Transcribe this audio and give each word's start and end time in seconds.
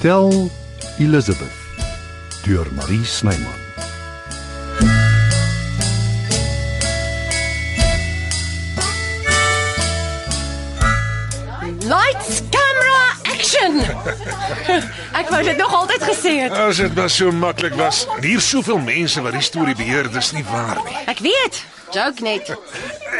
Tel 0.00 0.50
Elizabeth 0.98 1.52
deur 2.42 2.66
Marie 2.72 3.04
Snyman. 3.04 3.58
Lights, 11.84 12.40
camera, 12.50 13.12
action. 13.22 13.80
Ek 15.12 15.28
wou 15.28 15.42
dit 15.42 15.56
nog 15.56 15.74
altyd 15.74 16.02
gesê 16.02 16.34
het. 16.46 16.56
As 16.56 16.80
dit 16.80 16.94
maar 16.96 17.12
so 17.12 17.28
maklik 17.32 17.76
was. 17.76 18.06
Hier 18.24 18.40
soveel 18.40 18.80
mense 18.80 19.20
wat 19.20 19.36
die 19.36 19.44
storie 19.44 19.76
beheer, 19.76 20.08
dis 20.08 20.32
nie 20.32 20.44
waar 20.48 20.80
nie. 20.88 20.96
Ek 21.12 21.20
weet. 21.20 21.60
Joke 21.92 22.24
net. 22.24 22.56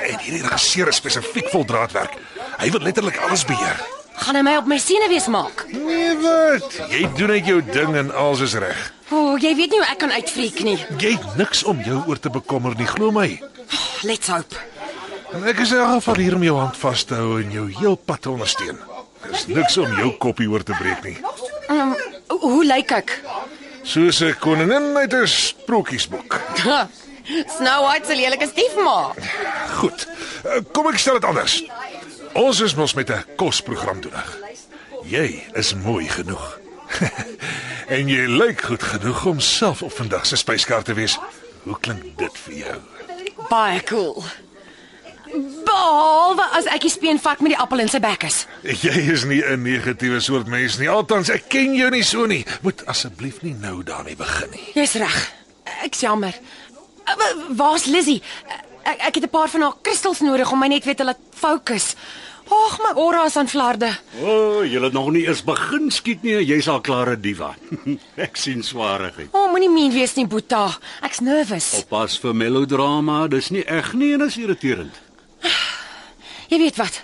En 0.00 0.16
hierdie 0.16 0.46
regisseur 0.48 0.88
is 0.88 1.04
spesifiek 1.04 1.52
vol 1.52 1.68
draadwerk. 1.68 2.16
Hy 2.56 2.72
wil 2.72 2.88
letterlik 2.88 3.20
alles 3.28 3.44
beheer. 3.44 3.99
Gaan 4.20 4.36
hy 4.36 4.42
my 4.44 4.56
op 4.60 4.66
my 4.68 4.76
senuwees 4.78 5.26
maak? 5.32 5.64
Nee, 5.72 6.12
wat? 6.20 6.76
Jy 6.92 7.06
doen 7.16 7.32
net 7.32 7.46
jou 7.48 7.60
ding 7.72 7.94
en 7.96 8.10
alles 8.12 8.42
is 8.44 8.56
reg. 8.60 8.80
O, 9.10 9.16
oh, 9.32 9.38
jy 9.40 9.54
weet 9.58 9.72
nie 9.72 9.80
hoe 9.80 9.88
ek 9.90 10.00
kan 10.02 10.12
uitfreek 10.12 10.60
nie. 10.66 10.76
Jy 11.00 11.14
het 11.16 11.38
niks 11.40 11.64
om 11.64 11.80
jou 11.82 12.02
oor 12.06 12.20
te 12.20 12.30
bekommer 12.30 12.76
nie, 12.78 12.86
glo 12.86 13.10
my. 13.14 13.28
Let's 14.06 14.28
hope. 14.30 14.60
En 15.32 15.46
ek 15.48 15.62
is 15.64 15.72
elk 15.72 15.96
geval 16.00 16.20
hier 16.24 16.36
om 16.36 16.44
jou 16.44 16.56
hand 16.58 16.76
vas 16.76 17.04
te 17.06 17.16
hou 17.18 17.38
en 17.40 17.52
jou 17.54 17.66
heel 17.80 17.96
pad 17.96 18.22
te 18.26 18.30
ondersteun. 18.32 18.78
Dis 19.30 19.46
niks 19.50 19.76
om 19.80 19.92
jou 19.98 20.12
koppie 20.22 20.48
oor 20.50 20.64
te 20.66 20.76
breek 20.78 21.04
nie. 21.06 21.16
Um, 21.70 21.94
hoe 22.44 22.62
lyk 22.66 22.92
ek? 23.00 23.16
Soos 23.82 24.20
'n 24.22 24.34
koningin 24.40 24.96
uit 24.96 25.14
'n 25.14 25.26
sprokiesboek. 25.26 26.40
Snow 27.56 27.86
White 27.86 28.06
se 28.06 28.16
lelike 28.16 28.46
stiefma. 28.46 29.12
Goed. 29.78 30.06
Kom 30.72 30.88
ek 30.90 30.98
stel 30.98 31.20
dit 31.20 31.24
anders. 31.24 31.62
Ons 32.34 32.60
is 32.60 32.74
mos 32.74 32.94
met 32.94 33.10
'n 33.10 33.24
kosprogram 33.36 34.00
doenig. 34.00 34.38
Jy 35.04 35.42
is 35.54 35.74
mooi 35.74 36.08
genoeg. 36.08 36.58
en 37.96 38.08
jy 38.08 38.26
lyk 38.26 38.60
goed 38.62 38.82
genoeg 38.82 39.24
om 39.26 39.40
self 39.40 39.82
op 39.82 39.92
vandag 39.92 40.26
se 40.26 40.36
spyskaart 40.36 40.84
te 40.84 40.94
wees. 40.94 41.18
Hoe 41.62 41.76
klink 41.80 42.02
dit 42.18 42.38
vir 42.44 42.54
jou? 42.54 42.78
Baie 43.48 43.82
cool. 43.84 44.24
Behalwe 45.64 46.42
as 46.58 46.66
ek 46.66 46.80
die 46.80 46.90
speen 46.90 47.18
vat 47.22 47.40
met 47.40 47.52
die 47.54 47.58
appel 47.60 47.78
in 47.84 47.88
sy 47.88 48.00
bek 48.02 48.24
is. 48.26 48.46
Jy 48.62 49.12
is 49.14 49.24
nie 49.24 49.42
'n 49.44 49.62
negatiewe 49.62 50.20
soort 50.20 50.46
mens 50.46 50.78
nie. 50.78 50.88
Althans, 50.88 51.28
ek 51.30 51.48
ken 51.48 51.74
jou 51.74 51.90
nie 51.90 52.02
so 52.02 52.26
nie. 52.26 52.44
Moet 52.62 52.86
asseblief 52.86 53.42
nie 53.42 53.54
nou 53.54 53.82
daarmee 53.82 54.16
begin 54.16 54.50
nie. 54.50 54.70
Jy's 54.74 54.94
reg. 54.94 55.32
Ek's 55.84 56.00
jammer. 56.00 56.34
Wa- 57.06 57.54
Waar's 57.56 57.84
Lizzie? 57.86 58.22
Ek 58.90 59.06
ek 59.06 59.14
het 59.14 59.24
'n 59.24 59.30
paar 59.30 59.48
van 59.48 59.60
haar 59.60 59.76
kristals 59.82 60.20
nodig 60.20 60.50
om 60.52 60.58
my 60.58 60.66
net 60.66 60.84
weer 60.84 60.96
te 60.96 61.04
laat 61.04 61.18
fokus. 61.30 61.94
Ag, 62.50 62.78
my 62.78 63.00
aura 63.00 63.24
is 63.24 63.36
aan 63.36 63.48
flarde. 63.48 63.98
O, 64.20 64.26
oh, 64.26 64.64
jy 64.66 64.80
het 64.82 64.92
nog 64.92 65.10
nie 65.10 65.26
eens 65.26 65.44
begin 65.44 65.90
skiet 65.90 66.22
nie, 66.22 66.34
jy's 66.42 66.68
al 66.68 66.80
klare 66.80 67.20
diva. 67.20 67.54
Ek 68.26 68.36
sien 68.36 68.62
swaarigheid. 68.62 69.28
O, 69.30 69.44
oh, 69.44 69.50
moenie 69.50 69.70
mean 69.70 69.92
wees 69.92 70.14
nie, 70.14 70.26
Boeta. 70.26 70.78
Ek's 71.06 71.20
nervous. 71.20 71.72
Oppas 71.78 72.18
vir 72.18 72.34
melodrama, 72.34 73.28
dis 73.28 73.50
nie 73.50 73.62
eg 73.62 73.92
nie 73.92 74.12
en 74.14 74.26
is 74.26 74.36
irriterend. 74.36 74.98
Jy 76.50 76.58
weet 76.58 76.76
wat? 76.76 77.02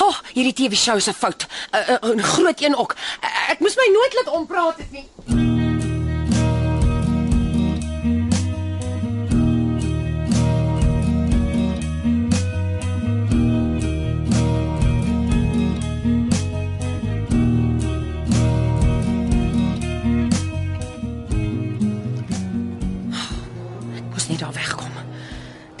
O, 0.00 0.08
oh, 0.08 0.16
hierdie 0.34 0.52
TV-show 0.52 0.98
se 0.98 1.14
fout. 1.14 1.46
'n 1.46 1.76
uh, 1.76 1.98
uh, 2.02 2.16
'n 2.16 2.22
Groot 2.22 2.60
een 2.62 2.76
ook. 2.76 2.96
Uh, 3.22 3.50
ek 3.52 3.60
moes 3.60 3.76
my 3.76 3.92
nooit 3.92 4.14
laat 4.14 4.34
ompraat 4.34 4.76
het 4.82 4.90
nie. 4.90 5.55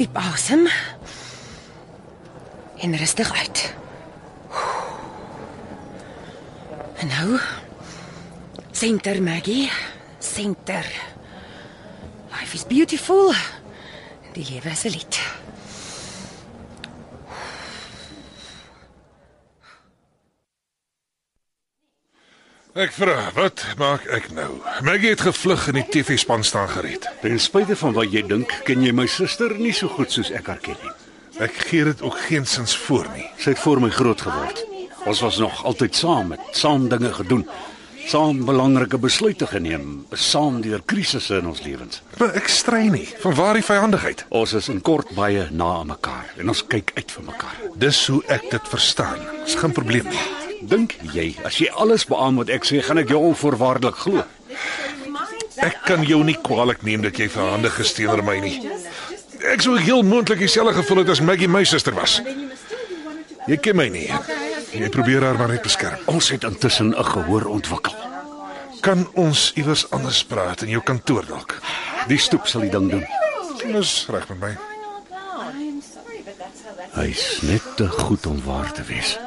Diep 0.06 0.16
asem. 0.16 0.68
En 2.78 2.96
rustig 2.96 3.32
uit. 3.38 3.74
En 6.96 7.06
nou 7.06 7.40
Center 8.70 9.22
Maggie, 9.22 9.70
center. 10.18 10.92
Life 12.30 12.54
is 12.54 12.66
beautiful. 12.66 13.32
Die 14.32 14.46
lewe 14.50 14.70
is 14.70 14.84
'n 14.84 14.88
lied. 14.88 15.25
Ek 22.76 22.90
vra, 22.92 23.30
wat 23.32 23.62
maak 23.80 24.02
ek 24.12 24.26
nou? 24.36 24.58
Maggie 24.84 25.14
het 25.14 25.22
gevlug 25.24 25.62
en 25.70 25.78
die 25.78 25.84
TV-span 25.94 26.42
staan 26.44 26.68
gereed. 26.68 27.06
Ten 27.22 27.38
spyte 27.40 27.72
van 27.80 27.94
wat 27.96 28.12
jy 28.12 28.20
dink, 28.28 28.52
ken 28.68 28.84
jy 28.84 28.92
my 28.92 29.06
suster 29.08 29.54
nie 29.56 29.72
so 29.72 29.88
goed 29.88 30.12
soos 30.12 30.28
ek 30.28 30.50
haar 30.52 30.60
ken 30.60 30.76
nie. 30.82 30.92
Ek 31.40 31.56
gee 31.70 31.86
dit 31.88 32.04
ook 32.04 32.20
geensins 32.26 32.76
voor 32.84 33.08
nie. 33.14 33.24
Sy 33.40 33.54
het 33.54 33.64
voor 33.64 33.80
my 33.80 33.88
groot 33.96 34.20
geword. 34.20 34.60
Ons 35.08 35.24
was 35.24 35.40
nog 35.40 35.64
altyd 35.64 35.96
saam 35.96 36.34
met 36.34 36.52
saam 36.52 36.84
dinge 36.92 37.14
gedoen. 37.16 37.48
Saam 38.12 38.44
belangrike 38.44 39.00
besluite 39.00 39.48
geneem, 39.48 40.04
saam 40.12 40.60
deur 40.60 40.84
krisisse 40.84 41.40
in 41.40 41.48
ons 41.48 41.64
lewens. 41.64 42.04
Maar 42.20 42.36
ek 42.36 42.52
strei 42.52 42.90
nie. 42.92 43.06
Van 43.24 43.40
waar 43.40 43.56
die 43.56 43.64
vyandigheid? 43.64 44.28
Ons 44.28 44.52
is 44.60 44.68
in 44.68 44.84
kort 44.84 45.16
baie 45.16 45.48
na 45.48 45.78
mekaar 45.96 46.28
en 46.36 46.52
ons 46.52 46.66
kyk 46.68 46.92
uit 47.00 47.20
vir 47.20 47.30
mekaar. 47.32 47.60
Dis 47.80 48.04
hoe 48.12 48.20
ek 48.28 48.50
dit 48.52 48.74
verstaan. 48.76 49.24
Dis 49.46 49.56
geen 49.64 49.72
probleem 49.72 50.12
nie. 50.12 50.26
Dink 50.62 50.96
jy 51.12 51.34
as 51.44 51.58
jy 51.60 51.68
alles 51.72 52.06
beamoen 52.08 52.44
wat 52.44 52.52
ek 52.54 52.64
sê, 52.64 52.80
gaan 52.84 52.98
ek 52.98 53.10
jou 53.12 53.20
onvoorwaardelik 53.30 53.96
glo? 53.96 54.24
Ek 55.56 55.82
kan 55.86 56.04
jou 56.04 56.22
nie 56.24 56.36
kwaadlik 56.36 56.82
neem 56.84 57.04
dat 57.04 57.18
jy 57.18 57.28
verhandig 57.32 57.78
is 57.80 57.92
teenoor 57.96 58.22
my 58.24 58.38
nie. 58.40 58.58
Ek 59.52 59.62
sou 59.64 59.76
heel 59.78 60.02
moontlik 60.06 60.40
dieselfde 60.42 60.74
gevoel 60.80 61.02
het 61.02 61.12
as 61.14 61.22
Maggie 61.24 61.48
my 61.48 61.64
suster 61.64 61.94
was. 61.96 62.20
Jy 63.46 63.56
ken 63.62 63.78
my 63.78 63.88
nie. 63.92 64.08
Jy 64.74 64.88
probeer 64.92 65.24
haar 65.24 65.38
maar 65.38 65.52
net 65.52 65.64
beskerm. 65.64 66.00
Ons 66.10 66.32
het 66.34 66.44
intussen 66.44 66.94
'n 66.94 67.04
gehoor 67.04 67.46
ontwikkel. 67.46 67.94
Kan 68.80 69.08
ons 69.14 69.52
iewers 69.54 69.90
anders 69.90 70.24
praat 70.24 70.62
in 70.62 70.68
jou 70.68 70.82
kantoor 70.82 71.24
dalk? 71.26 71.60
Die 72.08 72.18
stoep 72.18 72.46
sal 72.46 72.60
die 72.60 72.70
ding 72.70 72.90
doen. 72.90 73.06
Dis 73.72 74.06
reg 74.10 74.28
met 74.28 74.40
my. 74.40 74.56
Hy's 76.94 77.42
net 77.42 77.62
te 77.76 77.88
goed 77.88 78.26
om 78.26 78.42
waar 78.44 78.72
te 78.72 78.82
wees. 78.82 79.18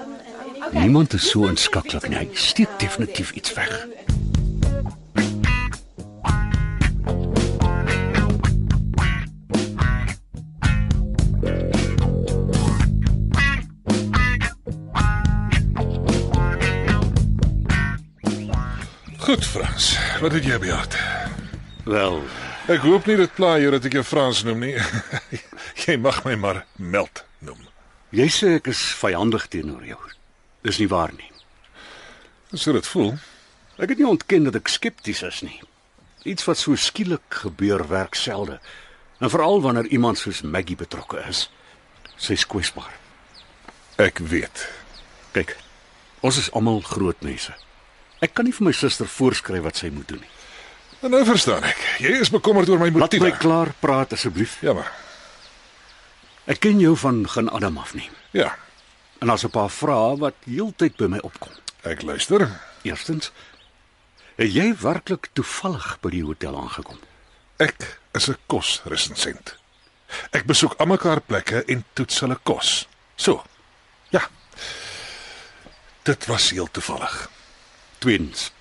Niemand 0.73 1.13
is 1.13 1.29
so 1.29 1.45
inskakkelik 1.47 2.09
nie. 2.09 2.17
Hy 2.17 2.27
steek 2.33 2.79
definitief 2.79 3.31
iets 3.31 3.53
weg. 3.53 3.73
Goed, 19.17 19.45
Frans. 19.45 19.97
Wat 20.21 20.31
het 20.31 20.45
jy 20.45 20.57
bejaard? 20.59 20.95
Wel, 21.85 22.21
Ek 22.69 22.83
hoop 22.85 23.07
nie 23.09 23.15
dit 23.17 23.31
pla 23.33 23.55
jou 23.57 23.71
dat 23.73 23.85
ek 23.89 23.95
jou 23.97 24.03
Frans 24.05 24.43
noem 24.45 24.59
nie. 24.61 24.75
jy 25.87 25.95
mag 25.97 26.19
my 26.25 26.35
maar 26.37 26.59
Meld 26.77 27.23
noem. 27.41 27.57
jy 28.13 28.27
sê 28.29 28.51
ek 28.59 28.69
is 28.69 28.81
vyandig 28.99 29.47
teenoor 29.49 29.81
jou. 29.89 29.97
Dis 30.65 30.77
nie 30.81 30.87
waar 30.91 31.13
nie. 31.15 31.31
Dis 32.51 32.65
hoe 32.65 32.73
dit 32.73 32.87
voel. 32.87 33.13
Ek 33.79 33.89
het 33.93 33.97
nie 34.01 34.07
ontken 34.09 34.43
dat 34.49 34.57
ek 34.59 34.67
skepties 34.67 35.21
is 35.23 35.41
nie. 35.45 35.59
Iets 36.27 36.43
wat 36.49 36.57
so 36.59 36.75
skielik 36.75 37.23
gebeur 37.43 37.85
werk 37.87 38.15
selde. 38.19 38.59
En 39.19 39.29
veral 39.31 39.61
wanneer 39.63 39.87
iemand 39.87 40.17
soos 40.19 40.41
Maggie 40.41 40.75
betrokke 40.79 41.21
is. 41.29 41.45
Sy's 42.19 42.43
kwesbaar. 42.47 42.91
Ek 43.99 44.19
weet. 44.19 44.65
Kyk, 45.35 45.55
ons 46.25 46.37
is 46.41 46.51
almal 46.55 46.81
groot 46.83 47.19
mense. 47.23 47.53
Ek 48.23 48.33
kan 48.35 48.47
nie 48.47 48.55
vir 48.55 48.65
my 48.67 48.73
suster 48.75 49.07
voorskryf 49.07 49.63
wat 49.63 49.79
sy 49.79 49.91
moet 49.95 50.07
doen 50.11 50.19
nie. 50.23 50.31
En 51.05 51.13
nou 51.15 51.21
verstaan 51.23 51.63
ek. 51.63 51.79
Jy 52.03 52.17
is 52.19 52.31
bekommerd 52.33 52.67
oor 52.71 52.79
my 52.81 52.89
Laat 52.89 53.05
motiewe. 53.13 53.29
my 53.29 53.37
klaar 53.39 53.71
praat 53.79 54.11
asseblief. 54.17 54.57
Jammer. 54.65 54.89
Ek 56.49 56.59
ken 56.59 56.79
jou 56.81 56.95
van 56.99 57.21
geen 57.29 57.47
Adam 57.55 57.77
af 57.79 57.93
nie. 57.95 58.09
Ja, 58.35 58.49
En 59.19 59.27
daar's 59.27 59.43
'n 59.43 59.49
paar 59.49 59.69
vrae 59.69 60.17
wat 60.17 60.35
heeltyd 60.45 60.95
by 60.95 61.05
my 61.05 61.17
opkom. 61.17 61.51
ek 61.81 62.01
luister. 62.01 62.59
Eerstens, 62.81 63.31
het 64.35 64.53
jy 64.53 64.75
werklik 64.75 65.29
toevallig 65.33 65.97
by 66.01 66.09
die 66.09 66.23
hotel 66.23 66.61
aangekom? 66.61 66.99
Ek 67.57 67.99
is 68.11 68.29
'n 68.29 68.37
kosresensent. 68.45 69.57
Ek 70.31 70.45
besoek 70.45 70.73
almekaar 70.73 71.21
plekke 71.21 71.63
en 71.65 71.85
toets 71.93 72.19
hulle 72.19 72.39
kos. 72.43 72.87
So. 73.15 73.43
Ja. 74.09 74.29
Dit 76.03 76.25
was 76.25 76.49
heel 76.49 76.71
toevallig. 76.71 77.29
Tweedens, 77.97 78.51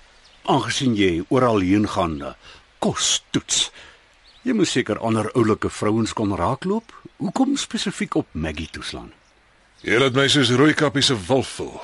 aangesien 0.43 0.95
jy 0.95 1.23
oral 1.27 1.59
heen 1.59 1.89
gaan 1.89 2.35
kos 2.79 3.23
toets. 3.29 3.71
Jy 4.41 4.53
moet 4.53 4.67
seker 4.67 4.99
ander 4.99 5.31
oulike 5.31 5.69
vrouens 5.69 6.13
kon 6.13 6.35
raakloop. 6.35 6.93
Hoekom 7.17 7.57
spesifiek 7.57 8.15
op 8.15 8.27
Maggie 8.31 8.69
toeslaan? 8.71 9.13
Jy 9.79 9.95
laat 9.95 10.15
my 10.17 10.25
soos 10.27 10.51
rooi 10.59 10.73
kappies 10.75 11.07
se 11.07 11.15
wolf 11.15 11.55
voel. 11.55 11.77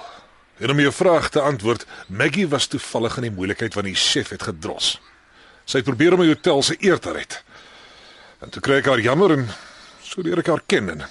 En 0.59 0.71
om 0.71 0.80
jou 0.80 0.92
vraag 0.92 1.30
te 1.31 1.42
antwoord, 1.44 1.86
Maggie 2.07 2.47
was 2.51 2.68
toevallig 2.68 3.15
in 3.19 3.30
die 3.30 3.36
moeilikheid 3.36 3.75
want 3.75 3.88
die 3.88 3.95
chef 4.00 4.33
het 4.36 4.44
gedros. 4.44 4.97
Sy 5.65 5.80
het 5.80 5.88
probeer 5.88 6.15
om 6.15 6.24
die 6.24 6.33
hotel 6.33 6.63
se 6.63 6.75
eer 6.83 7.00
te 7.00 7.13
red. 7.15 7.39
En 8.44 8.51
toe 8.51 8.63
kry 8.63 8.81
ek 8.81 8.89
haar 8.92 9.03
jammer 9.03 9.38
en 9.38 9.47
so 10.03 10.24
leer 10.24 10.44
ek 10.44 10.51
haar 10.51 10.63
ken. 10.68 10.92
En 10.92 11.06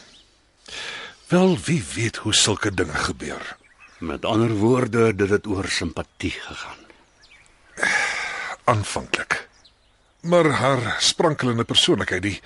wel, 1.33 1.57
wie 1.67 1.81
weet 1.95 2.21
hoe 2.25 2.35
sulke 2.37 2.73
dinge 2.75 3.01
gebeur. 3.09 3.57
Met 4.05 4.25
ander 4.29 4.53
woorde, 4.61 5.15
dit 5.17 5.31
het 5.31 5.47
oor 5.49 5.69
simpatie 5.73 6.35
gegaan. 6.37 6.85
Aanvanklik. 8.65 9.49
Maar 10.29 10.51
haar 10.61 10.97
sprankelende 11.01 11.65
persoonlikheid, 11.65 12.23
die 12.23 12.39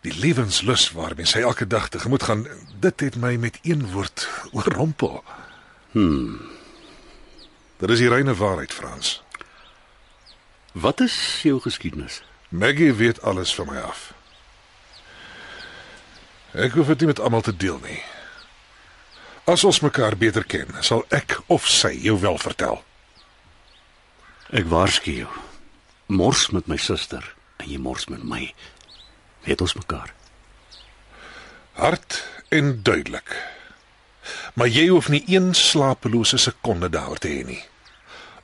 die 0.00 0.14
lewenslus 0.14 0.90
waarmee 0.94 1.26
sy 1.26 1.42
elke 1.42 1.66
dag 1.66 1.88
tegemoet 1.88 2.22
gaan, 2.22 2.46
dit 2.80 3.00
het 3.00 3.16
my 3.16 3.36
met 3.36 3.58
een 3.62 3.90
woord 3.92 4.28
oorrompel. 4.56 5.24
Hmm. 5.90 6.40
Dit 7.78 7.90
is 7.90 8.02
die 8.02 8.10
reine 8.10 8.34
waarheid, 8.34 8.72
Frans. 8.74 9.22
Wat 10.72 11.00
is 11.00 11.40
jou 11.42 11.60
geskiedenis? 11.60 12.22
Maggie 12.48 12.92
weet 12.92 13.22
alles 13.22 13.54
van 13.54 13.66
my 13.66 13.76
af. 13.78 14.12
Ek 16.52 16.72
hoef 16.72 16.86
dit 16.86 17.04
nie 17.04 17.10
met 17.10 17.20
almal 17.20 17.44
te 17.44 17.56
deel 17.56 17.78
nie. 17.84 18.00
As 19.48 19.64
ons 19.64 19.80
mekaar 19.80 20.16
beter 20.16 20.44
ken, 20.44 20.70
sal 20.84 21.04
ek 21.14 21.38
of 21.46 21.68
sy 21.68 21.92
jou 22.02 22.18
wel 22.20 22.38
vertel. 22.40 22.82
Ek 24.50 24.68
waarsku 24.68 25.12
jou. 25.22 25.28
Mors 26.08 26.48
met 26.56 26.68
my 26.68 26.76
suster 26.80 27.24
en 27.60 27.68
jy 27.68 27.78
mors 27.80 28.08
met 28.08 28.24
my. 28.24 28.48
Weet 29.44 29.60
ons 29.60 29.74
mekaar. 29.74 30.14
Hard 31.72 32.24
en 32.48 32.82
duidelik. 32.82 33.36
Maar 34.54 34.68
jy 34.68 34.88
hoef 34.88 35.08
nie 35.08 35.22
een 35.26 35.54
slapelose 35.54 36.36
sekonde 36.36 36.90
daaroor 36.90 37.18
te 37.18 37.28
hê 37.28 37.44
nie. 37.46 37.62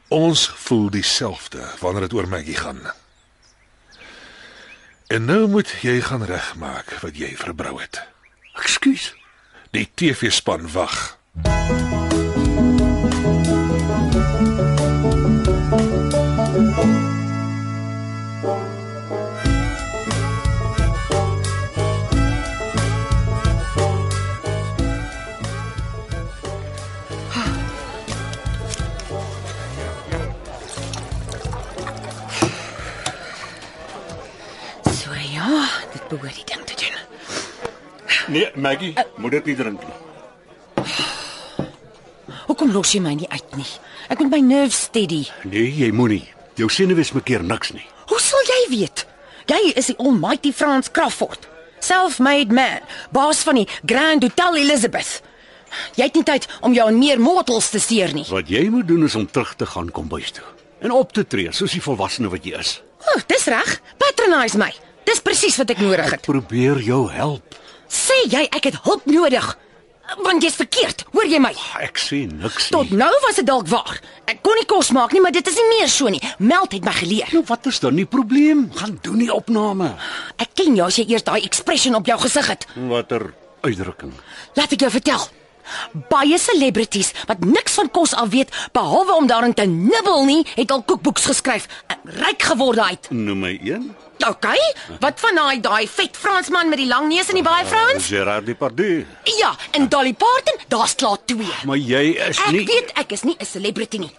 Ons 0.09 0.47
voel 0.67 0.91
dieselfde 0.91 1.67
wanneer 1.81 2.07
dit 2.07 2.15
oor 2.15 2.29
Maggie 2.29 2.57
gaan. 2.57 2.81
En 5.07 5.25
nou 5.25 5.49
moet 5.49 5.75
jy 5.83 6.01
gaan 6.01 6.25
regmaak 6.25 6.97
wat 7.03 7.19
jy 7.19 7.35
verbrou 7.37 7.81
het. 7.81 8.03
Ekskuus. 8.55 9.13
Die 9.75 9.91
TV-span 9.95 10.71
wag. 10.73 11.19
So 11.45 12.04
behoort 36.09 36.35
die 36.35 36.47
ding 36.49 36.65
te 36.69 36.77
doen. 36.81 36.97
Nee, 38.35 38.51
Maggie, 38.55 38.95
moet 39.17 39.31
dit 39.39 39.45
nie 39.51 39.57
drink 39.57 39.81
nie. 39.85 40.87
Hoekom 42.47 42.73
los 42.73 42.93
jy 42.95 43.01
my 43.05 43.15
nie 43.19 43.29
uit 43.29 43.57
nie? 43.59 43.67
Ek 44.13 44.21
moet 44.21 44.31
my 44.31 44.41
nerves 44.45 44.85
steady. 44.89 45.25
Nee, 45.49 45.69
jy 45.73 45.91
moenie. 45.97 46.23
Jou 46.61 46.69
senuwees 46.71 47.13
maak 47.17 47.27
keer 47.29 47.43
niks 47.45 47.73
nie. 47.75 47.85
Hoe 48.11 48.21
sal 48.21 48.45
jy 48.49 48.61
weet? 48.77 49.07
Jy 49.51 49.75
is 49.77 49.91
die 49.91 49.99
almighty 50.01 50.53
Frans 50.53 50.91
Crawford. 50.93 51.49
Self-made 51.85 52.55
man, 52.55 52.85
baas 53.13 53.43
van 53.45 53.61
die 53.61 53.69
Grand 53.85 54.25
Hotel 54.25 54.63
Elizabeth. 54.63 55.19
Jy 55.99 56.07
het 56.07 56.17
nie 56.17 56.25
tyd 56.25 56.47
om 56.65 56.73
jou 56.77 56.87
aan 56.89 57.01
meer 57.01 57.21
mortals 57.21 57.73
te 57.75 57.81
seer 57.83 58.15
nie. 58.17 58.25
Wat 58.31 58.49
jy 58.49 58.69
moet 58.73 58.89
doen 58.89 59.05
is 59.09 59.17
om 59.19 59.27
terug 59.27 59.57
te 59.59 59.67
gaan 59.69 59.91
kombuis 59.93 60.33
toe 60.37 60.47
en 60.85 60.93
op 60.93 61.13
te 61.17 61.25
tree 61.27 61.53
soos 61.57 61.73
die 61.73 61.83
volwassene 61.83 62.29
wat 62.29 62.45
jy 62.45 62.59
is. 62.61 62.77
O, 63.05 63.15
oh, 63.15 63.23
dis 63.31 63.47
reg. 63.49 63.71
Patronise 64.01 64.59
my. 64.61 64.71
Dis 65.05 65.21
presies 65.21 65.57
wat 65.61 65.71
ek 65.75 65.83
nodig 65.85 66.11
het. 66.15 66.23
Probeer 66.25 66.81
jou 66.85 67.05
help. 67.13 67.59
Sê 67.89 68.17
jy 68.33 68.47
ek 68.51 68.71
het 68.71 68.81
hulp 68.87 69.05
nodig? 69.07 69.51
Want 70.21 70.43
jy's 70.45 70.57
verkeerd. 70.61 71.05
Hoor 71.15 71.25
jy 71.31 71.39
my? 71.41 71.53
Ek 71.81 71.97
sê 72.01 72.25
niks 72.29 72.67
Tot 72.73 72.91
nie. 72.91 72.99
nou 73.01 73.13
was 73.25 73.39
dit 73.41 73.47
dalk 73.49 73.69
waar. 73.73 74.01
Ek 74.29 74.43
kon 74.45 74.57
nie 74.61 74.67
kos 74.69 74.91
maak 74.93 75.15
nie, 75.17 75.21
maar 75.25 75.33
dit 75.33 75.47
is 75.49 75.57
nie 75.57 75.69
meer 75.79 75.89
so 75.89 76.09
nie. 76.13 76.21
Meld 76.39 76.73
het 76.77 76.85
my 76.85 76.93
geleer. 76.93 77.31
Nou 77.33 77.45
wat 77.49 77.67
is 77.71 77.81
dan 77.81 77.97
die 77.97 78.05
probleem? 78.05 78.67
Gaan 78.77 78.99
doen 79.03 79.19
die 79.23 79.33
opname. 79.33 79.95
Ek 80.37 80.53
ken 80.55 80.77
jou 80.77 80.87
as 80.91 80.99
jy 81.01 81.07
eers 81.09 81.25
daai 81.25 81.41
expression 81.49 81.97
op 81.97 82.07
jou 82.07 82.19
gesig 82.21 82.47
het. 82.53 82.67
Watter 82.91 83.31
uitdrukking? 83.65 84.13
Laat 84.61 84.73
ek 84.77 84.85
jou 84.85 84.91
vertel. 84.93 85.25
Baie 86.13 86.37
celebrities 86.39 87.15
wat 87.27 87.41
niks 87.49 87.73
van 87.81 87.89
kos 87.91 88.13
af 88.13 88.29
weet 88.35 88.53
behalwe 88.77 89.15
om 89.17 89.27
daarin 89.27 89.55
te 89.57 89.65
nibbel 89.65 90.25
nie, 90.29 90.43
het 90.59 90.71
al 90.71 90.83
kookboeks 90.85 91.25
geskryf 91.33 91.65
en 91.89 91.97
ryk 92.21 92.43
geword 92.53 92.79
uit. 92.79 93.09
Noem 93.11 93.41
my 93.47 93.55
een. 93.65 93.89
OK, 94.29 94.47
wat 95.01 95.21
van 95.21 95.35
daai 95.37 95.61
daai 95.61 95.89
vet 95.89 96.17
Fransman 96.17 96.69
met 96.69 96.79
die 96.81 96.87
lang 96.89 97.09
neus 97.13 97.29
en 97.29 97.35
die 97.35 97.45
baie 97.45 97.67
vrouens? 97.69 98.07
Gerard 98.09 98.47
Depardieu. 98.47 99.05
Ja, 99.39 99.51
en 99.77 99.89
Dolly 99.93 100.15
Parton, 100.15 100.59
daar's 100.69 100.95
klaar 100.95 101.19
twee. 101.25 101.51
Maar 101.69 101.77
jy 101.77 102.05
is 102.29 102.41
Ek 102.41 102.53
nie 102.53 102.65
weet 102.67 102.93
ek 102.97 103.13
is 103.13 103.23
nie 103.23 103.37
'n 103.39 103.45
celebrity 103.45 103.99
nie. 103.99 104.13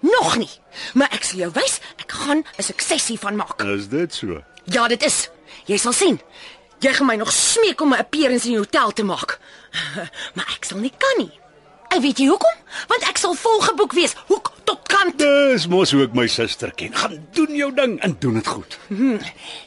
Nog 0.00 0.36
nie. 0.36 0.50
Maar 0.94 1.08
ek 1.12 1.24
sal 1.24 1.38
jou 1.38 1.50
wys, 1.52 1.80
ek 1.98 2.12
gaan 2.12 2.44
'n 2.58 2.62
sukses 2.62 3.08
hiervan 3.08 3.36
maak. 3.36 3.62
Is 3.62 3.88
dit 3.88 4.14
so? 4.14 4.42
Ja, 4.64 4.88
dit 4.88 5.02
is. 5.02 5.30
Jy 5.66 5.76
sal 5.76 5.92
sien. 5.92 6.20
Jy 6.78 6.92
gaan 6.92 7.06
my 7.06 7.16
nog 7.16 7.32
smeek 7.32 7.80
om 7.80 7.92
'n 7.94 7.98
appearance 7.98 8.46
in 8.46 8.52
die 8.52 8.58
hotel 8.60 8.92
te 8.92 9.02
maak. 9.02 9.38
Maar 10.34 10.46
ek 10.56 10.64
sal 10.64 10.78
nie 10.78 10.92
kan 10.98 11.26
nie. 11.26 11.32
En 11.88 12.00
weet 12.04 12.18
jy 12.18 12.26
hoekom? 12.28 12.56
Want 12.88 13.04
ek 13.08 13.16
sal 13.20 13.34
volgeboek 13.34 13.92
wees, 13.96 14.12
hoek 14.28 14.50
tot 14.68 14.84
kant. 14.92 15.16
Dis 15.20 15.64
mos 15.72 15.92
hoe 15.94 16.02
ek 16.04 16.14
my 16.16 16.26
suster 16.30 16.72
ken. 16.76 16.92
Gaan 16.94 17.16
doen 17.36 17.54
jou 17.56 17.70
ding 17.74 17.96
en 18.04 18.16
doen 18.20 18.34
dit 18.40 18.46
goed. 18.46 18.78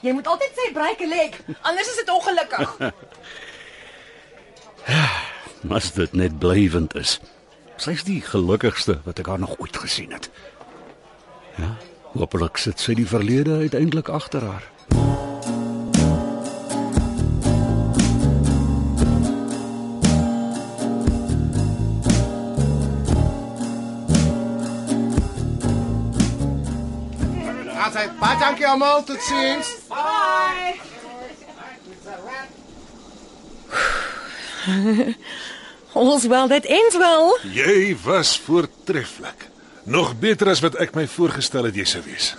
Jy 0.05 0.13
moet 0.13 0.27
altyd 0.29 0.51
sê 0.59 0.69
break 0.75 1.01
a 1.01 1.07
leg, 1.09 1.39
anders 1.61 1.89
is 1.89 1.95
dit 2.03 2.09
ongelukkig. 2.13 2.75
As 5.77 5.91
dit 5.97 6.13
net 6.17 6.37
blywend 6.41 6.95
is. 6.97 7.19
Sy's 7.81 8.03
die 8.05 8.21
gelukkigste 8.25 8.99
wat 9.05 9.19
ek 9.21 9.27
haar 9.29 9.39
nog 9.41 9.57
ooit 9.61 9.77
gesien 9.77 10.11
het. 10.13 10.29
Ja, 11.57 11.73
hopelik 12.13 12.57
sit 12.61 12.79
sy 12.81 12.93
die 12.97 13.07
verlede 13.09 13.59
uiteindelik 13.65 14.09
agter 14.13 14.45
haar. 14.45 14.65
Asai, 27.81 28.05
baie 28.19 28.37
dankie 28.37 28.67
almal, 28.69 29.01
totsiens. 29.07 29.71
All's 35.93 36.27
well 36.31 36.47
that 36.47 36.65
ends 36.69 36.97
well. 36.97 37.39
Jy 37.49 37.97
was 38.05 38.37
voortreffelik. 38.45 39.49
Nog 39.83 40.13
beter 40.19 40.51
as 40.53 40.61
wat 40.61 40.77
ek 40.77 40.93
my 40.93 41.07
voorgestel 41.09 41.71
het 41.71 41.79
jy 41.79 41.87
sou 41.89 42.03
wees. 42.05 42.35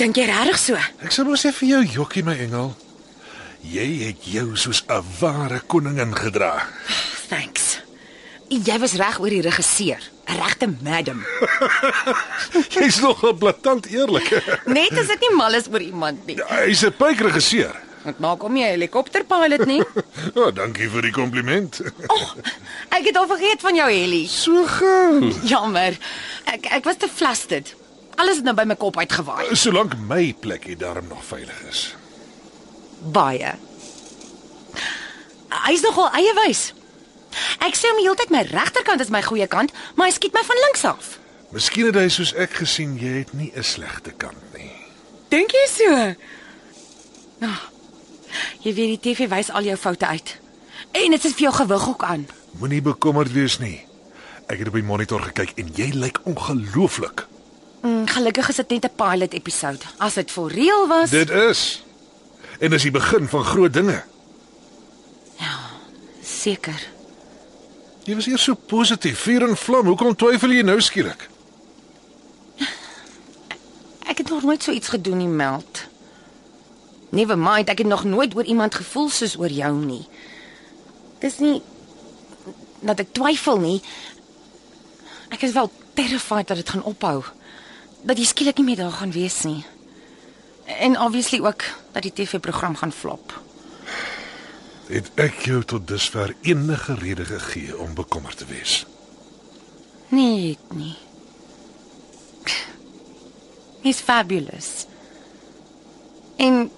Dink 0.00 0.18
jy 0.18 0.26
regtig 0.26 0.58
so? 0.58 0.80
Ek 1.04 1.14
sal 1.14 1.30
mos 1.30 1.46
sê 1.46 1.54
vir 1.54 1.76
jou 1.76 1.82
jokkie 2.00 2.26
my 2.26 2.34
engel. 2.42 2.72
Jy 3.62 3.88
het 4.08 4.26
jou 4.26 4.56
soos 4.58 4.82
'n 4.88 5.04
ware 5.20 5.62
koningin 5.70 6.16
gedra. 6.16 6.66
Thanks. 7.30 7.61
Jy 8.52 8.74
was 8.82 8.92
reg 9.00 9.16
oor 9.22 9.32
die 9.32 9.40
regisseur, 9.40 10.02
'n 10.28 10.36
regte 10.36 10.66
madam. 10.84 11.22
Jy's 12.74 12.98
nogal 13.00 13.32
blaatant 13.32 13.86
eerlik. 13.88 14.28
Net 14.76 14.92
as 15.00 15.08
ek 15.08 15.24
nie 15.24 15.32
mal 15.36 15.56
is 15.56 15.70
oor 15.72 15.80
iemand 15.80 16.26
nie. 16.28 16.36
Hy's 16.50 16.84
'n 16.84 16.92
pypregisseur. 16.92 17.72
Dit 18.04 18.18
maak 18.20 18.42
hom 18.44 18.52
nie 18.52 18.64
'n 18.64 18.74
helikopterpilot 18.76 19.64
nie. 19.66 19.80
O, 20.34 20.40
oh, 20.44 20.50
dankie 20.52 20.90
vir 20.90 21.02
die 21.08 21.14
kompliment. 21.14 21.80
Oh, 22.12 22.34
ek 22.90 23.08
het 23.08 23.16
al 23.16 23.30
vergeet 23.30 23.64
van 23.64 23.74
jou 23.74 23.88
Helly. 23.88 24.26
So 24.28 24.66
gaan. 24.68 25.32
Jammer. 25.48 25.96
Ek 26.44 26.68
ek 26.76 26.84
was 26.84 27.00
te 27.00 27.08
flustered. 27.08 27.72
Alles 28.20 28.36
het 28.36 28.44
nou 28.44 28.54
by 28.54 28.68
my 28.68 28.76
kop 28.76 28.98
uitgewaai. 29.00 29.56
Solank 29.56 29.96
my 29.96 30.34
plekkie 30.40 30.76
darm 30.76 31.08
nog 31.08 31.24
veilig 31.24 31.56
is. 31.70 31.94
Baie. 33.00 33.56
Hy's 35.48 35.80
nogal 35.80 36.12
eiewys. 36.12 36.72
Ek 37.64 37.76
sê 37.78 37.90
hom 37.90 38.00
die 38.00 38.06
hele 38.06 38.18
tyd 38.18 38.32
my 38.34 38.42
regterkant 38.50 39.00
is 39.00 39.10
my 39.12 39.22
goeie 39.24 39.46
kant, 39.50 39.72
maar 39.96 40.08
hy 40.10 40.14
skiet 40.16 40.34
my 40.36 40.42
van 40.46 40.62
links 40.66 40.84
af. 40.88 41.18
Miskien 41.52 41.90
het 41.90 41.98
hy 42.00 42.08
soos 42.12 42.32
ek 42.40 42.56
gesien 42.62 42.96
jy 43.00 43.18
het 43.22 43.32
nie 43.36 43.52
'n 43.54 43.62
slegte 43.62 44.12
kant 44.16 44.40
nie. 44.56 44.70
Dink 45.28 45.52
jy 45.52 45.66
so? 45.68 46.14
Nou. 47.40 47.58
Jy 48.62 48.74
weet 48.74 49.02
die 49.02 49.14
TV 49.14 49.28
wys 49.28 49.50
al 49.50 49.62
jou 49.62 49.76
foute 49.76 50.06
uit. 50.06 50.38
En 50.92 51.10
dit 51.10 51.24
is 51.24 51.32
vir 51.32 51.42
jou 51.42 51.54
gewig 51.54 51.88
ook 51.88 52.02
aan. 52.04 52.26
Moenie 52.58 52.82
bekommerd 52.82 53.32
wees 53.32 53.58
nie. 53.58 53.84
Ek 54.48 54.58
het 54.58 54.68
op 54.68 54.74
die 54.74 54.82
monitor 54.82 55.20
gekyk 55.20 55.52
en 55.56 55.68
jy 55.74 55.90
lyk 55.92 56.20
ongelooflik. 56.24 57.26
Mm, 57.82 58.06
gelukkig 58.08 58.48
is 58.48 58.56
dit 58.56 58.70
net 58.70 58.84
'n 58.84 58.96
pilot 58.96 59.32
episode. 59.32 59.84
As 59.98 60.14
dit 60.14 60.30
for 60.30 60.48
real 60.48 60.88
was. 60.88 61.10
Dit 61.10 61.30
is. 61.30 61.82
En 62.58 62.70
dis 62.70 62.82
die 62.82 62.90
begin 62.90 63.28
van 63.28 63.44
groot 63.44 63.72
dinge. 63.72 64.02
Seker. 66.22 66.80
Jy 68.02 68.16
was 68.18 68.26
eers 68.26 68.42
so 68.42 68.54
positief, 68.54 69.20
vuur 69.22 69.44
en 69.46 69.56
vlam. 69.56 69.86
Hoekom 69.86 70.16
twyfel 70.18 70.56
jy 70.56 70.64
nou 70.66 70.80
skielik? 70.82 71.28
Ek 74.10 74.18
het 74.18 74.28
nog 74.28 74.42
nooit 74.42 74.62
so 74.62 74.74
iets 74.74 74.90
gedoen 74.90 75.22
nie, 75.22 75.30
Meld. 75.30 75.84
Never 77.14 77.38
mind, 77.38 77.70
ek 77.70 77.84
het 77.84 77.86
nog 77.86 78.02
nooit 78.04 78.34
oor 78.34 78.44
iemand 78.44 78.74
gevoel 78.74 79.08
soos 79.12 79.36
oor 79.38 79.52
jou 79.52 79.70
nie. 79.76 80.02
Dis 81.22 81.38
nie 81.38 81.60
dat 82.82 82.98
ek 83.04 83.12
twyfel 83.14 83.60
nie. 83.62 83.78
Ek 85.30 85.44
is 85.46 85.54
wel 85.54 85.70
terrified 85.94 86.48
dat 86.48 86.58
dit 86.58 86.74
gaan 86.74 86.82
ophou. 86.88 87.22
Dat 88.02 88.18
jy 88.18 88.26
skielik 88.26 88.58
nie 88.58 88.72
meer 88.72 88.82
daar 88.82 88.98
gaan 88.98 89.14
wees 89.14 89.42
nie. 89.46 89.62
En 90.66 90.98
obviously 90.98 91.38
ook 91.40 91.62
dat 91.94 92.02
die 92.02 92.12
TV-program 92.12 92.74
gaan 92.76 92.92
flop. 92.92 93.36
Het 94.92 95.08
ek 95.14 95.38
jou 95.48 95.62
tot 95.64 95.86
dusver 95.88 96.34
enige 96.44 96.94
rede 96.94 97.24
gegee 97.24 97.78
om 97.78 97.94
bekommerd 97.96 98.36
te 98.36 98.44
wees? 98.44 98.82
Nee, 100.08 100.48
het 100.50 100.76
nie. 100.76 100.96
He's 103.80 104.02
fabulous. 104.04 104.84
En 106.36 106.68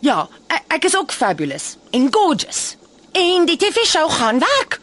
ja, 0.00 0.24
ek, 0.46 0.64
ek 0.78 0.88
is 0.88 0.96
ook 0.96 1.12
fabulous 1.12 1.74
en 1.90 2.08
gorgeous. 2.12 2.76
En 3.12 3.44
die 3.44 3.60
TV-show 3.60 4.08
gaan 4.10 4.40
werk. 4.40 4.80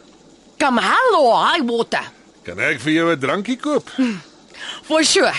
Come 0.62 0.80
hello, 0.80 1.34
high 1.34 1.66
water. 1.66 2.12
Kan 2.46 2.62
ek 2.62 2.78
vir 2.80 2.92
jou 2.92 3.10
'n 3.10 3.18
drankie 3.18 3.58
koop? 3.58 3.90
For 4.88 5.02
sure. 5.04 5.34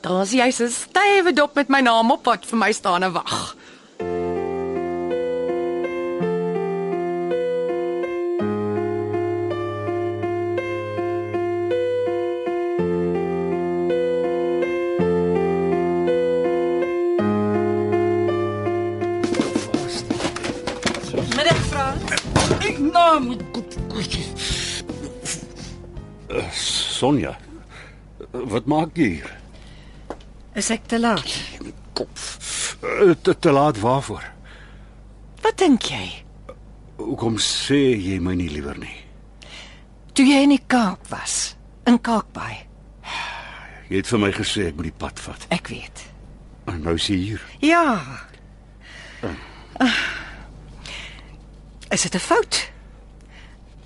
Daar's 0.00 0.34
jy 0.34 0.50
so 0.50 0.66
stywe 0.68 1.32
dop 1.32 1.54
met 1.54 1.68
my 1.68 1.80
naam 1.80 2.10
op 2.10 2.24
wat 2.24 2.46
vir 2.46 2.58
my 2.58 2.72
staan 2.72 3.02
en 3.02 3.12
wag. 3.12 3.53
Nou, 26.28 26.42
Sonja. 26.52 27.36
Wat 28.32 28.66
maak 28.66 28.96
jy 28.98 29.08
hier? 29.18 29.32
is 30.54 30.68
ek 30.70 30.84
te 30.86 30.98
laat? 31.00 31.26
Eh, 31.98 33.10
Te, 33.22 33.32
te 33.38 33.50
laat 33.50 33.78
waarvoor? 33.82 34.22
Wat 35.42 35.56
dink 35.58 35.82
jy? 35.90 36.04
Hoekom 37.00 37.38
sê 37.42 37.80
jy 37.98 38.20
my 38.22 38.36
nie 38.38 38.46
liewer 38.52 38.78
nie? 38.78 38.94
Toe 40.14 40.26
jy 40.28 40.44
in 40.46 40.52
die 40.54 40.62
Kaap 40.70 41.08
was, 41.10 41.56
in 41.90 41.98
Kalkbaai. 41.98 42.60
Jy 43.90 43.96
het 43.98 44.06
vir 44.12 44.20
my 44.22 44.30
gesê 44.32 44.68
ek 44.70 44.76
moet 44.78 44.88
die 44.92 44.98
pad 45.02 45.18
vat. 45.26 45.46
Ek 45.54 45.68
weet. 45.72 46.04
En 46.70 46.78
nou 46.86 46.94
is 46.96 47.08
jy 47.10 47.16
hier. 47.18 47.42
Ja. 47.60 47.82
Ah. 49.82 49.98
Is 51.90 52.02
dit 52.06 52.14
'n 52.14 52.18
fout? 52.22 52.62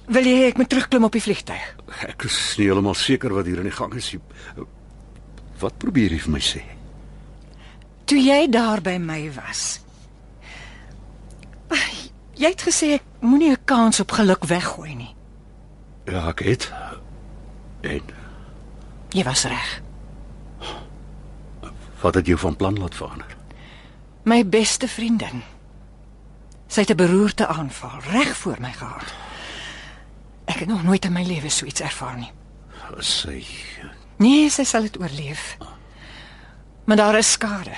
Wil 0.08 0.24
jy 0.24 0.36
hê 0.40 0.46
ek 0.48 0.56
moet 0.56 0.68
terugklim 0.72 1.04
op 1.04 1.12
die 1.12 1.20
vliegtuig? 1.22 1.64
Ek 2.08 2.24
is 2.24 2.56
nie 2.58 2.66
heeltemal 2.70 2.94
seker 2.96 3.34
wat 3.36 3.46
hier 3.46 3.58
aan 3.60 3.68
die 3.68 3.74
gang 3.76 3.94
is. 3.94 4.12
nie. 4.12 4.64
Wat 5.60 5.76
probeer 5.78 6.10
jy 6.14 6.18
vir 6.24 6.32
my 6.32 6.40
sê? 6.40 6.62
Toe 8.08 8.18
jy 8.18 8.46
daar 8.48 8.80
by 8.80 8.96
my 8.98 9.30
was. 9.36 9.80
Jy 12.38 12.46
het 12.54 12.62
gesê 12.62 12.92
ek 12.94 13.02
moenie 13.20 13.50
'n 13.50 13.64
kans 13.64 14.00
op 14.00 14.12
geluk 14.12 14.44
weggooi 14.46 14.94
nie. 14.94 15.14
Ja, 16.06 16.28
ek 16.28 16.38
het. 16.38 16.72
En 17.82 18.00
Jy 19.10 19.24
was 19.24 19.44
reg. 19.44 19.82
wat 22.00 22.14
het 22.14 22.26
jou 22.26 22.38
van 22.38 22.56
plan 22.56 22.78
laat 22.78 22.94
verander? 22.94 23.36
My 24.24 24.46
beste 24.46 24.88
vriendin. 24.88 25.42
Sy 26.68 26.80
het 26.80 26.90
'n 26.90 26.96
beroerte 26.96 27.46
aanval 27.46 28.00
reg 28.12 28.36
voor 28.36 28.56
my 28.60 28.72
gehad. 28.72 29.12
Ek 30.49 30.64
het 30.64 30.69
nog 30.69 30.83
nooit 30.83 31.05
in 31.05 31.12
my 31.12 31.23
lewe 31.28 31.50
so 31.52 31.69
iets 31.69 31.85
ervaar 31.85 32.17
nie. 32.17 32.33
Sy 33.05 33.45
Nee, 34.19 34.49
sy 34.50 34.64
sal 34.67 34.88
dit 34.88 34.99
oorleef. 34.99 35.57
Maar 36.85 36.97
daar 36.97 37.19
is 37.21 37.31
skade. 37.31 37.76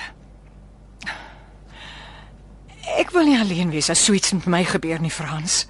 Ek 2.97 3.11
wil 3.13 3.27
nie 3.29 3.37
alleen 3.39 3.69
wees 3.69 3.91
as 3.93 4.01
so 4.03 4.15
iets 4.17 4.33
met 4.33 4.47
my 4.49 4.63
gebeur 4.65 5.01
nie, 5.01 5.11
Frans. 5.13 5.67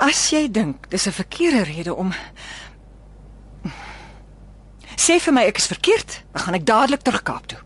As 0.00 0.30
jy 0.32 0.46
dink 0.50 0.88
dis 0.90 1.06
'n 1.06 1.12
verkeerde 1.12 1.62
rede 1.62 1.94
om 1.94 2.12
Sê 4.96 5.20
vir 5.20 5.32
my 5.32 5.42
ek 5.42 5.58
is 5.58 5.66
verkeerd, 5.66 6.22
dan 6.32 6.42
gaan 6.42 6.54
ek 6.54 6.66
dadelik 6.66 7.02
terug 7.02 7.22
Kaap 7.22 7.46
toe. 7.46 7.65